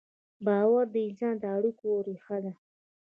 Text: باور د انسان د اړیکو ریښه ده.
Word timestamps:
باور 0.45 0.85
د 0.93 0.95
انسان 1.07 1.35
د 1.39 1.43
اړیکو 1.57 1.87
ریښه 2.07 2.37
ده. 2.43 2.53